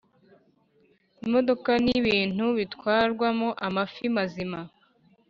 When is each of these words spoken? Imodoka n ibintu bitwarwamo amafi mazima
Imodoka 1.25 1.71
n 1.83 1.87
ibintu 1.99 2.45
bitwarwamo 2.57 3.49
amafi 3.67 4.03
mazima 4.15 4.59